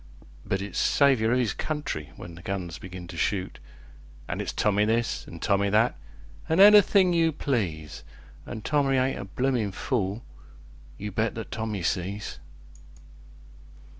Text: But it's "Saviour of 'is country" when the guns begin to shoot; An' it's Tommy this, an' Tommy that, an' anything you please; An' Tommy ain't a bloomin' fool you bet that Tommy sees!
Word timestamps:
But 0.43 0.63
it's 0.63 0.79
"Saviour 0.79 1.31
of 1.31 1.39
'is 1.39 1.53
country" 1.53 2.09
when 2.15 2.33
the 2.33 2.41
guns 2.41 2.79
begin 2.79 3.05
to 3.09 3.17
shoot; 3.17 3.59
An' 4.27 4.41
it's 4.41 4.51
Tommy 4.51 4.83
this, 4.83 5.27
an' 5.27 5.37
Tommy 5.41 5.69
that, 5.69 5.95
an' 6.49 6.59
anything 6.59 7.13
you 7.13 7.31
please; 7.31 8.03
An' 8.47 8.63
Tommy 8.63 8.97
ain't 8.97 9.19
a 9.19 9.25
bloomin' 9.25 9.71
fool 9.71 10.25
you 10.97 11.11
bet 11.11 11.35
that 11.35 11.51
Tommy 11.51 11.83
sees! 11.83 12.39